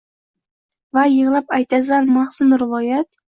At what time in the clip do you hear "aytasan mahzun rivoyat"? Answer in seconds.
1.59-3.07